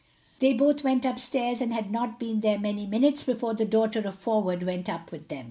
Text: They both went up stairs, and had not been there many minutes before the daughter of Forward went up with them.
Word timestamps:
They 0.39 0.53
both 0.53 0.83
went 0.83 1.05
up 1.05 1.19
stairs, 1.19 1.61
and 1.61 1.71
had 1.71 1.91
not 1.91 2.17
been 2.19 2.39
there 2.39 2.57
many 2.57 2.87
minutes 2.87 3.23
before 3.23 3.53
the 3.53 3.65
daughter 3.65 3.99
of 3.99 4.15
Forward 4.15 4.63
went 4.63 4.89
up 4.89 5.11
with 5.11 5.27
them. 5.27 5.39